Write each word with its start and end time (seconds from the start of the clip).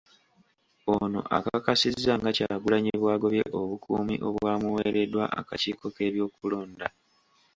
Ono 0.93 1.19
akakasizza 1.37 2.11
nga 2.19 2.29
Kyagulanyi 2.37 2.91
bw'agobye 3.01 3.43
obukuumi 3.59 4.15
obwamuweereddwa 4.27 5.23
akakiiko 5.39 5.85
k'ebyokulonda. 5.95 6.87